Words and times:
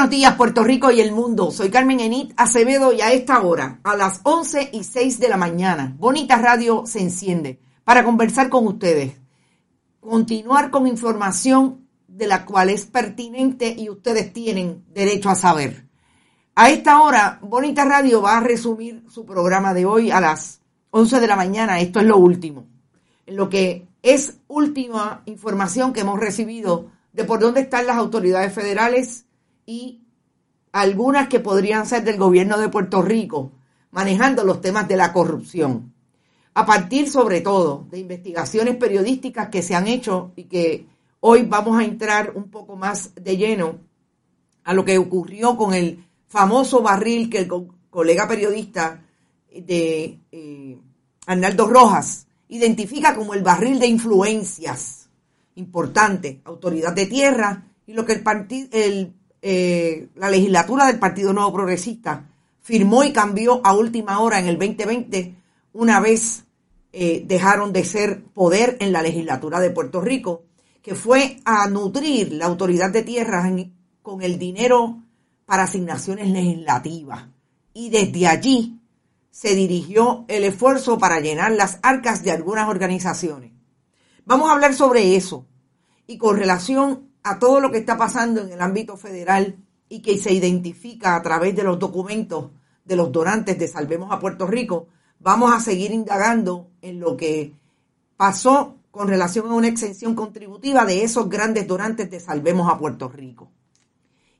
Buenos 0.00 0.16
días, 0.16 0.34
Puerto 0.36 0.64
Rico 0.64 0.90
y 0.90 1.02
el 1.02 1.12
mundo. 1.12 1.50
Soy 1.50 1.68
Carmen 1.68 2.00
Enit 2.00 2.32
Acevedo 2.38 2.94
y 2.94 3.02
a 3.02 3.12
esta 3.12 3.42
hora, 3.42 3.80
a 3.84 3.96
las 3.96 4.20
11 4.22 4.70
y 4.72 4.82
6 4.82 5.20
de 5.20 5.28
la 5.28 5.36
mañana, 5.36 5.94
Bonita 5.98 6.38
Radio 6.38 6.84
se 6.86 7.00
enciende 7.00 7.60
para 7.84 8.02
conversar 8.02 8.48
con 8.48 8.66
ustedes. 8.66 9.12
Continuar 10.00 10.70
con 10.70 10.86
información 10.86 11.86
de 12.08 12.26
la 12.26 12.46
cual 12.46 12.70
es 12.70 12.86
pertinente 12.86 13.74
y 13.76 13.90
ustedes 13.90 14.32
tienen 14.32 14.86
derecho 14.88 15.28
a 15.28 15.34
saber. 15.34 15.86
A 16.54 16.70
esta 16.70 17.02
hora, 17.02 17.38
Bonita 17.42 17.84
Radio 17.84 18.22
va 18.22 18.38
a 18.38 18.40
resumir 18.40 19.04
su 19.06 19.26
programa 19.26 19.74
de 19.74 19.84
hoy 19.84 20.10
a 20.10 20.22
las 20.22 20.62
11 20.92 21.20
de 21.20 21.26
la 21.26 21.36
mañana. 21.36 21.78
Esto 21.78 22.00
es 22.00 22.06
lo 22.06 22.16
último. 22.16 22.64
Lo 23.26 23.50
que 23.50 23.86
es 24.02 24.38
última 24.48 25.20
información 25.26 25.92
que 25.92 26.00
hemos 26.00 26.18
recibido 26.18 26.86
de 27.12 27.24
por 27.24 27.38
dónde 27.38 27.60
están 27.60 27.86
las 27.86 27.98
autoridades 27.98 28.54
federales 28.54 29.26
y 29.66 30.02
algunas 30.72 31.28
que 31.28 31.40
podrían 31.40 31.86
ser 31.86 32.04
del 32.04 32.16
gobierno 32.16 32.58
de 32.58 32.68
Puerto 32.68 33.02
Rico, 33.02 33.52
manejando 33.90 34.44
los 34.44 34.60
temas 34.60 34.88
de 34.88 34.96
la 34.96 35.12
corrupción. 35.12 35.92
A 36.54 36.66
partir, 36.66 37.08
sobre 37.08 37.40
todo, 37.40 37.86
de 37.90 37.98
investigaciones 37.98 38.76
periodísticas 38.76 39.48
que 39.48 39.62
se 39.62 39.74
han 39.74 39.88
hecho 39.88 40.32
y 40.36 40.44
que 40.44 40.86
hoy 41.20 41.42
vamos 41.42 41.78
a 41.78 41.84
entrar 41.84 42.32
un 42.34 42.50
poco 42.50 42.76
más 42.76 43.14
de 43.14 43.36
lleno 43.36 43.78
a 44.64 44.74
lo 44.74 44.84
que 44.84 44.98
ocurrió 44.98 45.56
con 45.56 45.74
el 45.74 46.04
famoso 46.28 46.82
barril 46.82 47.30
que 47.30 47.38
el 47.38 47.48
co 47.48 47.66
colega 47.90 48.28
periodista 48.28 49.02
de 49.52 50.20
eh, 50.30 50.78
Arnaldo 51.26 51.66
Rojas 51.66 52.26
identifica 52.48 53.16
como 53.16 53.34
el 53.34 53.42
barril 53.42 53.80
de 53.80 53.88
influencias 53.88 55.00
importante, 55.60 56.40
autoridad 56.44 56.92
de 56.92 57.06
tierra, 57.06 57.64
y 57.86 57.92
lo 57.92 58.04
que 58.04 58.14
el, 58.14 58.68
el 58.72 59.14
eh, 59.42 60.08
la 60.16 60.30
legislatura 60.30 60.86
del 60.86 60.98
Partido 60.98 61.32
Nuevo 61.32 61.52
Progresista 61.52 62.26
firmó 62.60 63.04
y 63.04 63.12
cambió 63.12 63.60
a 63.64 63.74
última 63.74 64.20
hora 64.20 64.38
en 64.38 64.48
el 64.48 64.58
2020, 64.58 65.34
una 65.72 66.00
vez 66.00 66.44
eh, 66.92 67.22
dejaron 67.26 67.72
de 67.72 67.84
ser 67.84 68.22
poder 68.24 68.76
en 68.80 68.92
la 68.92 69.02
legislatura 69.02 69.60
de 69.60 69.70
Puerto 69.70 70.00
Rico, 70.00 70.44
que 70.82 70.94
fue 70.94 71.40
a 71.44 71.68
nutrir 71.68 72.32
la 72.32 72.46
autoridad 72.46 72.90
de 72.90 73.02
tierras 73.02 73.50
con 74.02 74.22
el 74.22 74.38
dinero 74.38 74.98
para 75.46 75.64
asignaciones 75.64 76.28
legislativas. 76.28 77.26
Y 77.74 77.90
desde 77.90 78.26
allí 78.26 78.80
se 79.30 79.54
dirigió 79.54 80.24
el 80.28 80.44
esfuerzo 80.44 80.98
para 80.98 81.20
llenar 81.20 81.52
las 81.52 81.78
arcas 81.82 82.22
de 82.22 82.32
algunas 82.32 82.68
organizaciones. 82.68 83.52
Vamos 84.24 84.48
a 84.48 84.52
hablar 84.52 84.74
sobre 84.74 85.16
eso 85.16 85.46
y 86.06 86.18
con 86.18 86.36
relación 86.36 87.09
a 87.22 87.38
todo 87.38 87.60
lo 87.60 87.70
que 87.70 87.78
está 87.78 87.96
pasando 87.96 88.40
en 88.40 88.52
el 88.52 88.60
ámbito 88.60 88.96
federal 88.96 89.56
y 89.88 90.00
que 90.00 90.18
se 90.18 90.32
identifica 90.32 91.16
a 91.16 91.22
través 91.22 91.54
de 91.54 91.64
los 91.64 91.78
documentos 91.78 92.50
de 92.84 92.96
los 92.96 93.12
donantes 93.12 93.58
de 93.58 93.68
Salvemos 93.68 94.10
a 94.12 94.18
Puerto 94.18 94.46
Rico, 94.46 94.88
vamos 95.18 95.52
a 95.52 95.60
seguir 95.60 95.90
indagando 95.90 96.70
en 96.80 97.00
lo 97.00 97.16
que 97.16 97.54
pasó 98.16 98.76
con 98.90 99.08
relación 99.08 99.50
a 99.50 99.54
una 99.54 99.68
exención 99.68 100.14
contributiva 100.14 100.84
de 100.84 101.04
esos 101.04 101.28
grandes 101.28 101.66
donantes 101.66 102.10
de 102.10 102.20
Salvemos 102.20 102.70
a 102.70 102.78
Puerto 102.78 103.08
Rico. 103.08 103.50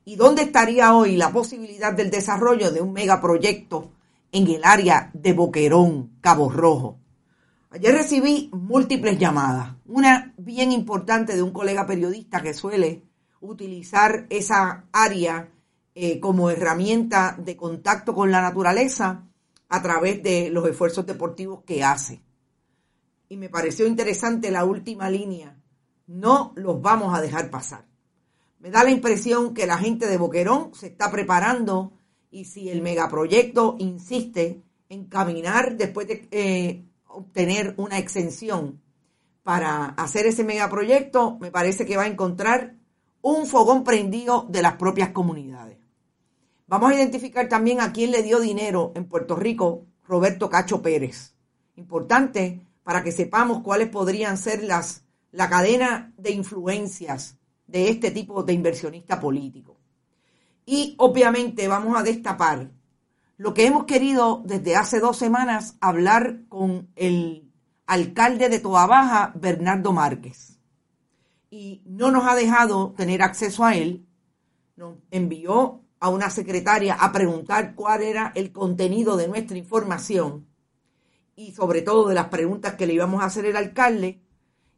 ¿Y 0.03 0.15
dónde 0.15 0.43
estaría 0.43 0.95
hoy 0.95 1.15
la 1.15 1.31
posibilidad 1.31 1.93
del 1.93 2.09
desarrollo 2.09 2.71
de 2.71 2.81
un 2.81 2.91
megaproyecto 2.91 3.91
en 4.31 4.47
el 4.47 4.63
área 4.63 5.11
de 5.13 5.33
Boquerón, 5.33 6.17
Cabo 6.21 6.49
Rojo? 6.49 7.00
Ayer 7.73 7.93
recibí 7.95 8.49
múltiples 8.51 9.17
llamadas, 9.17 9.75
una 9.85 10.33
bien 10.37 10.73
importante 10.73 11.37
de 11.37 11.41
un 11.41 11.51
colega 11.51 11.87
periodista 11.87 12.41
que 12.41 12.53
suele 12.53 13.05
utilizar 13.39 14.27
esa 14.29 14.89
área 14.91 15.49
eh, 15.95 16.19
como 16.19 16.49
herramienta 16.49 17.37
de 17.39 17.55
contacto 17.55 18.13
con 18.13 18.29
la 18.29 18.41
naturaleza 18.41 19.25
a 19.69 19.81
través 19.81 20.21
de 20.21 20.49
los 20.49 20.67
esfuerzos 20.67 21.05
deportivos 21.05 21.63
que 21.63 21.81
hace. 21.81 22.21
Y 23.29 23.37
me 23.37 23.47
pareció 23.47 23.87
interesante 23.87 24.51
la 24.51 24.65
última 24.65 25.09
línea, 25.09 25.57
no 26.07 26.51
los 26.57 26.81
vamos 26.81 27.17
a 27.17 27.21
dejar 27.21 27.49
pasar. 27.49 27.85
Me 28.59 28.69
da 28.69 28.83
la 28.83 28.91
impresión 28.91 29.53
que 29.53 29.65
la 29.65 29.77
gente 29.77 30.07
de 30.07 30.17
Boquerón 30.17 30.73
se 30.73 30.87
está 30.87 31.09
preparando 31.09 31.93
y 32.31 32.43
si 32.43 32.67
el 32.67 32.81
megaproyecto 32.81 33.77
insiste 33.79 34.61
en 34.89 35.05
caminar 35.05 35.77
después 35.77 36.09
de... 36.09 36.27
Eh, 36.31 36.85
obtener 37.13 37.73
una 37.77 37.97
exención 37.97 38.81
para 39.43 39.85
hacer 39.85 40.25
ese 40.25 40.43
megaproyecto, 40.43 41.37
me 41.39 41.51
parece 41.51 41.85
que 41.85 41.97
va 41.97 42.03
a 42.03 42.07
encontrar 42.07 42.75
un 43.21 43.45
fogón 43.45 43.83
prendido 43.83 44.47
de 44.49 44.61
las 44.61 44.75
propias 44.75 45.09
comunidades. 45.09 45.77
Vamos 46.67 46.91
a 46.91 46.95
identificar 46.95 47.49
también 47.49 47.81
a 47.81 47.91
quién 47.91 48.11
le 48.11 48.23
dio 48.23 48.39
dinero 48.39 48.91
en 48.95 49.05
Puerto 49.05 49.35
Rico 49.35 49.85
Roberto 50.07 50.49
Cacho 50.49 50.81
Pérez. 50.81 51.35
Importante 51.75 52.65
para 52.83 53.03
que 53.03 53.11
sepamos 53.11 53.61
cuáles 53.61 53.89
podrían 53.89 54.37
ser 54.37 54.63
las, 54.63 55.03
la 55.31 55.49
cadena 55.49 56.13
de 56.17 56.31
influencias 56.31 57.37
de 57.67 57.89
este 57.89 58.11
tipo 58.11 58.43
de 58.43 58.53
inversionista 58.53 59.19
político. 59.19 59.77
Y 60.65 60.95
obviamente 60.97 61.67
vamos 61.67 61.97
a 61.97 62.03
destapar 62.03 62.71
lo 63.41 63.55
que 63.55 63.65
hemos 63.65 63.85
querido 63.85 64.43
desde 64.45 64.75
hace 64.75 64.99
dos 64.99 65.17
semanas 65.17 65.75
hablar 65.81 66.41
con 66.47 66.91
el 66.95 67.51
alcalde 67.87 68.49
de 68.49 68.59
Toa 68.59 68.85
Baja, 68.85 69.33
Bernardo 69.33 69.91
Márquez. 69.93 70.59
Y 71.49 71.81
no 71.87 72.11
nos 72.11 72.27
ha 72.27 72.35
dejado 72.35 72.93
tener 72.95 73.23
acceso 73.23 73.65
a 73.65 73.75
él. 73.75 74.05
Nos 74.75 74.97
envió 75.09 75.81
a 75.99 76.09
una 76.09 76.29
secretaria 76.29 76.93
a 76.93 77.11
preguntar 77.11 77.73
cuál 77.73 78.03
era 78.03 78.31
el 78.35 78.51
contenido 78.51 79.17
de 79.17 79.27
nuestra 79.27 79.57
información 79.57 80.45
y 81.35 81.53
sobre 81.53 81.81
todo 81.81 82.09
de 82.09 82.13
las 82.13 82.27
preguntas 82.27 82.75
que 82.75 82.85
le 82.85 82.93
íbamos 82.93 83.23
a 83.23 83.25
hacer 83.25 83.45
el 83.47 83.57
alcalde. 83.57 84.21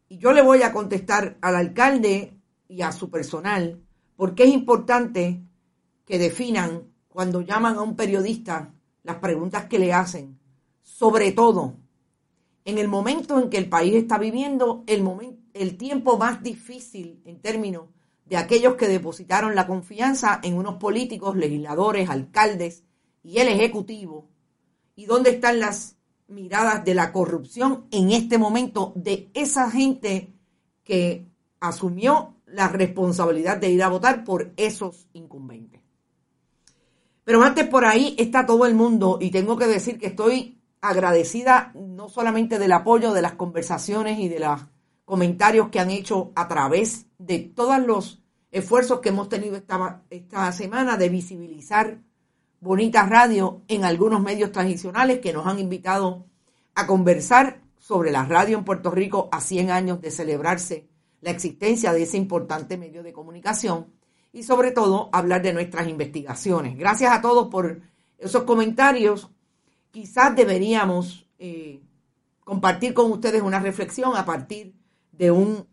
Y 0.08 0.16
yo 0.16 0.32
le 0.32 0.40
voy 0.40 0.62
a 0.62 0.72
contestar 0.72 1.36
al 1.42 1.56
alcalde 1.56 2.40
y 2.66 2.80
a 2.80 2.92
su 2.92 3.10
personal 3.10 3.82
porque 4.16 4.44
es 4.44 4.54
importante 4.54 5.42
que 6.06 6.18
definan 6.18 6.93
cuando 7.14 7.42
llaman 7.42 7.76
a 7.76 7.82
un 7.82 7.94
periodista 7.94 8.74
las 9.04 9.18
preguntas 9.18 9.66
que 9.66 9.78
le 9.78 9.92
hacen, 9.92 10.36
sobre 10.82 11.30
todo 11.30 11.76
en 12.64 12.76
el 12.76 12.88
momento 12.88 13.38
en 13.38 13.50
que 13.50 13.58
el 13.58 13.68
país 13.68 13.94
está 13.94 14.18
viviendo, 14.18 14.82
el, 14.88 15.04
momento, 15.04 15.40
el 15.52 15.76
tiempo 15.76 16.18
más 16.18 16.42
difícil 16.42 17.22
en 17.24 17.40
términos 17.40 17.84
de 18.26 18.36
aquellos 18.36 18.74
que 18.74 18.88
depositaron 18.88 19.54
la 19.54 19.68
confianza 19.68 20.40
en 20.42 20.54
unos 20.54 20.74
políticos, 20.74 21.36
legisladores, 21.36 22.10
alcaldes 22.10 22.82
y 23.22 23.38
el 23.38 23.46
Ejecutivo, 23.46 24.26
y 24.96 25.06
dónde 25.06 25.30
están 25.30 25.60
las 25.60 25.94
miradas 26.26 26.84
de 26.84 26.94
la 26.94 27.12
corrupción 27.12 27.86
en 27.92 28.10
este 28.10 28.38
momento 28.38 28.92
de 28.96 29.30
esa 29.34 29.70
gente 29.70 30.34
que 30.82 31.28
asumió 31.60 32.34
la 32.46 32.66
responsabilidad 32.66 33.58
de 33.58 33.70
ir 33.70 33.84
a 33.84 33.88
votar 33.88 34.24
por 34.24 34.52
esos 34.56 35.06
incumbentes. 35.12 35.83
Pero 37.24 37.42
antes 37.42 37.66
por 37.66 37.84
ahí 37.84 38.14
está 38.18 38.46
todo 38.46 38.66
el 38.66 38.74
mundo 38.74 39.18
y 39.20 39.30
tengo 39.30 39.56
que 39.56 39.66
decir 39.66 39.98
que 39.98 40.08
estoy 40.08 40.60
agradecida 40.80 41.72
no 41.74 42.08
solamente 42.08 42.58
del 42.58 42.72
apoyo 42.72 43.12
de 43.12 43.22
las 43.22 43.32
conversaciones 43.32 44.18
y 44.18 44.28
de 44.28 44.40
los 44.40 44.60
comentarios 45.06 45.68
que 45.70 45.80
han 45.80 45.90
hecho 45.90 46.32
a 46.34 46.46
través 46.48 47.06
de 47.18 47.38
todos 47.38 47.78
los 47.84 48.22
esfuerzos 48.50 49.00
que 49.00 49.08
hemos 49.08 49.28
tenido 49.28 49.56
esta, 49.56 50.02
esta 50.10 50.52
semana 50.52 50.96
de 50.96 51.08
visibilizar 51.08 51.98
Bonita 52.60 53.04
Radio 53.04 53.62
en 53.68 53.84
algunos 53.84 54.22
medios 54.22 54.52
tradicionales 54.52 55.18
que 55.18 55.32
nos 55.32 55.46
han 55.46 55.58
invitado 55.58 56.26
a 56.74 56.86
conversar 56.86 57.60
sobre 57.78 58.10
la 58.10 58.24
radio 58.24 58.56
en 58.56 58.64
Puerto 58.64 58.90
Rico 58.90 59.28
a 59.32 59.40
100 59.40 59.70
años 59.70 60.00
de 60.00 60.10
celebrarse 60.10 60.88
la 61.20 61.30
existencia 61.30 61.92
de 61.92 62.02
ese 62.02 62.16
importante 62.16 62.78
medio 62.78 63.02
de 63.02 63.12
comunicación 63.12 63.86
y 64.34 64.42
sobre 64.42 64.72
todo 64.72 65.08
hablar 65.12 65.42
de 65.42 65.52
nuestras 65.52 65.88
investigaciones. 65.88 66.76
Gracias 66.76 67.12
a 67.12 67.22
todos 67.22 67.46
por 67.46 67.80
esos 68.18 68.42
comentarios. 68.42 69.30
Quizás 69.92 70.34
deberíamos 70.34 71.28
eh, 71.38 71.80
compartir 72.42 72.94
con 72.94 73.12
ustedes 73.12 73.42
una 73.42 73.60
reflexión 73.60 74.16
a 74.16 74.26
partir 74.26 74.74
de 75.12 75.30
un 75.30 75.68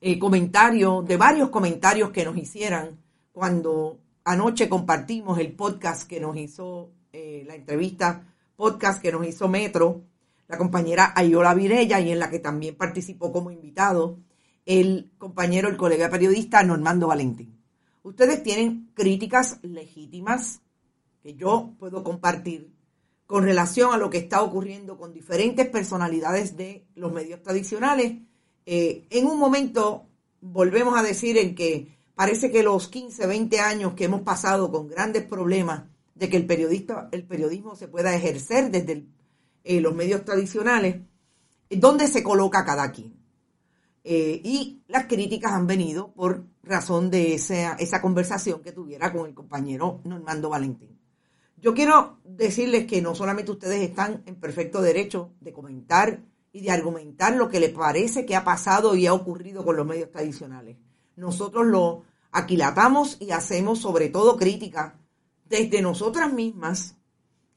eh, 0.00 0.20
comentario, 0.20 1.02
de 1.02 1.16
varios 1.16 1.48
comentarios 1.48 2.10
que 2.10 2.24
nos 2.24 2.36
hicieran 2.36 3.00
cuando 3.32 3.98
anoche 4.22 4.68
compartimos 4.68 5.36
el 5.40 5.52
podcast 5.52 6.08
que 6.08 6.20
nos 6.20 6.36
hizo, 6.36 6.92
eh, 7.12 7.42
la 7.44 7.56
entrevista 7.56 8.24
podcast 8.54 9.02
que 9.02 9.10
nos 9.10 9.26
hizo 9.26 9.48
Metro, 9.48 10.04
la 10.46 10.58
compañera 10.58 11.12
Ayola 11.16 11.54
Virella 11.54 11.98
y 11.98 12.12
en 12.12 12.20
la 12.20 12.30
que 12.30 12.38
también 12.38 12.76
participó 12.76 13.32
como 13.32 13.50
invitado 13.50 14.20
el 14.68 15.10
compañero, 15.16 15.70
el 15.70 15.78
colega 15.78 16.10
periodista 16.10 16.62
Normando 16.62 17.06
Valentín. 17.06 17.58
Ustedes 18.02 18.42
tienen 18.42 18.90
críticas 18.92 19.60
legítimas 19.62 20.60
que 21.22 21.34
yo 21.34 21.72
puedo 21.78 22.04
compartir 22.04 22.70
con 23.24 23.44
relación 23.44 23.94
a 23.94 23.96
lo 23.96 24.10
que 24.10 24.18
está 24.18 24.42
ocurriendo 24.42 24.98
con 24.98 25.14
diferentes 25.14 25.66
personalidades 25.68 26.58
de 26.58 26.86
los 26.96 27.10
medios 27.10 27.42
tradicionales. 27.42 28.18
Eh, 28.66 29.06
en 29.08 29.26
un 29.26 29.38
momento 29.38 30.06
volvemos 30.42 30.98
a 30.98 31.02
decir 31.02 31.38
en 31.38 31.54
que 31.54 31.96
parece 32.14 32.50
que 32.50 32.62
los 32.62 32.88
15, 32.88 33.26
20 33.26 33.60
años 33.60 33.94
que 33.94 34.04
hemos 34.04 34.20
pasado 34.20 34.70
con 34.70 34.86
grandes 34.86 35.24
problemas 35.24 35.84
de 36.14 36.28
que 36.28 36.36
el, 36.36 36.44
periodista, 36.44 37.08
el 37.12 37.24
periodismo 37.24 37.74
se 37.74 37.88
pueda 37.88 38.14
ejercer 38.14 38.70
desde 38.70 39.06
eh, 39.64 39.80
los 39.80 39.94
medios 39.94 40.26
tradicionales, 40.26 41.00
¿dónde 41.70 42.06
se 42.06 42.22
coloca 42.22 42.66
cada 42.66 42.92
quien? 42.92 43.17
Eh, 44.10 44.40
y 44.42 44.80
las 44.88 45.04
críticas 45.04 45.52
han 45.52 45.66
venido 45.66 46.14
por 46.14 46.46
razón 46.62 47.10
de 47.10 47.34
esa, 47.34 47.74
esa 47.74 48.00
conversación 48.00 48.62
que 48.62 48.72
tuviera 48.72 49.12
con 49.12 49.26
el 49.26 49.34
compañero 49.34 50.00
Normando 50.04 50.48
Valentín. 50.48 50.98
Yo 51.58 51.74
quiero 51.74 52.16
decirles 52.24 52.86
que 52.86 53.02
no 53.02 53.14
solamente 53.14 53.50
ustedes 53.50 53.82
están 53.82 54.22
en 54.24 54.36
perfecto 54.36 54.80
derecho 54.80 55.32
de 55.42 55.52
comentar 55.52 56.22
y 56.52 56.62
de 56.62 56.70
argumentar 56.70 57.36
lo 57.36 57.50
que 57.50 57.60
les 57.60 57.68
parece 57.68 58.24
que 58.24 58.34
ha 58.34 58.44
pasado 58.44 58.96
y 58.96 59.06
ha 59.06 59.12
ocurrido 59.12 59.62
con 59.62 59.76
los 59.76 59.84
medios 59.84 60.10
tradicionales. 60.10 60.78
Nosotros 61.14 61.66
lo 61.66 62.04
aquilatamos 62.32 63.18
y 63.20 63.32
hacemos 63.32 63.78
sobre 63.78 64.08
todo 64.08 64.38
crítica 64.38 64.98
desde 65.44 65.82
nosotras 65.82 66.32
mismas 66.32 66.96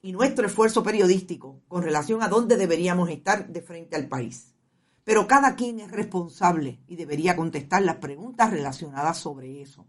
y 0.01 0.11
nuestro 0.11 0.47
esfuerzo 0.47 0.83
periodístico 0.83 1.61
con 1.69 1.81
relación 1.81 2.21
a 2.21 2.27
dónde 2.27 2.57
deberíamos 2.57 3.09
estar 3.09 3.47
de 3.47 3.61
frente 3.61 3.95
al 3.95 4.09
país. 4.09 4.51
Pero 5.03 5.27
cada 5.27 5.55
quien 5.55 5.79
es 5.79 5.91
responsable 5.91 6.79
y 6.87 6.95
debería 6.95 7.35
contestar 7.35 7.81
las 7.81 7.97
preguntas 7.97 8.51
relacionadas 8.51 9.17
sobre 9.17 9.61
eso. 9.61 9.87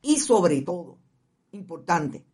Y 0.00 0.18
sobre 0.18 0.62
todo, 0.62 0.98
importante, 1.52 2.24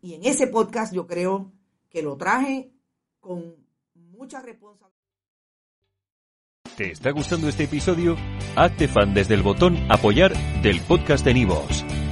y 0.00 0.14
en 0.14 0.24
ese 0.24 0.48
podcast 0.48 0.92
yo 0.92 1.06
creo 1.06 1.52
que 1.88 2.02
lo 2.02 2.16
traje 2.16 2.72
con 3.20 3.54
mucha 3.94 4.40
responsabilidad. 4.40 4.92
¿Te 6.76 6.90
está 6.90 7.10
gustando 7.10 7.48
este 7.48 7.64
episodio? 7.64 8.16
Hazte 8.56 8.88
fan 8.88 9.14
desde 9.14 9.34
el 9.34 9.42
botón 9.42 9.76
apoyar 9.90 10.32
del 10.62 10.80
podcast 10.80 11.24
de 11.24 11.34
Nivos. 11.34 11.84